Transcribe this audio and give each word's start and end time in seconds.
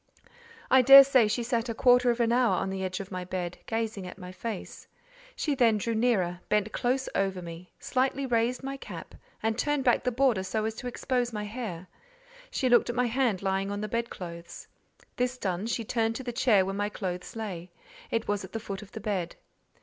I 0.71 0.81
daresay 0.81 1.27
she 1.27 1.43
sat 1.43 1.69
a 1.69 1.75
quarter 1.75 2.09
of 2.09 2.19
an 2.19 2.31
hour 2.31 2.55
on 2.55 2.71
the 2.71 2.83
edge 2.83 2.99
of 2.99 3.11
my 3.11 3.23
bed, 3.23 3.59
gazing 3.67 4.07
at 4.07 4.17
my 4.17 4.31
face. 4.31 4.87
She 5.35 5.53
then 5.53 5.77
drew 5.77 5.93
nearer, 5.93 6.39
bent 6.49 6.71
close 6.71 7.07
over 7.13 7.39
me; 7.39 7.71
slightly 7.79 8.25
raised 8.25 8.63
my 8.63 8.77
cap, 8.77 9.13
and 9.43 9.55
turned 9.59 9.83
back 9.83 10.03
the 10.03 10.11
border 10.11 10.41
so 10.41 10.65
as 10.65 10.73
to 10.77 10.87
expose 10.87 11.31
my 11.31 11.43
hair; 11.43 11.85
she 12.49 12.67
looked 12.67 12.89
at 12.89 12.95
my 12.95 13.05
hand 13.05 13.43
lying 13.43 13.69
on 13.69 13.81
the 13.81 13.87
bedclothes. 13.87 14.67
This 15.17 15.37
done, 15.37 15.67
she 15.67 15.83
turned 15.83 16.15
to 16.15 16.23
the 16.23 16.33
chair 16.33 16.65
where 16.65 16.73
my 16.73 16.89
clothes 16.89 17.35
lay: 17.35 17.69
it 18.09 18.27
was 18.27 18.43
at 18.43 18.53
the 18.53 18.59
foot 18.59 18.81
of 18.81 18.93
the 18.93 18.99
bed. 19.01 19.35